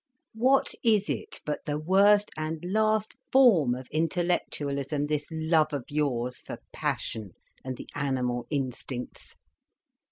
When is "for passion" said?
6.39-7.33